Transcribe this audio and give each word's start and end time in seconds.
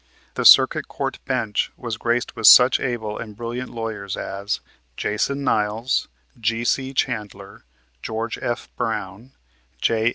The 0.33 0.45
Circuit 0.45 0.87
Court 0.87 1.19
bench 1.25 1.71
was 1.77 1.95
graced 1.97 2.35
with 2.35 2.47
such 2.47 2.79
able 2.79 3.19
and 3.19 3.35
brilliant 3.35 3.69
lawyers 3.69 4.17
as 4.17 4.59
Jason 4.97 5.43
Niles, 5.43 6.07
G.C. 6.39 6.95
Chandler, 6.95 7.65
George 8.01 8.39
F. 8.41 8.67
Brown, 8.75 9.33
J. 9.79 10.09